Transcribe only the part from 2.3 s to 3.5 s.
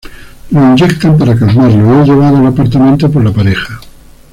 al apartamento por la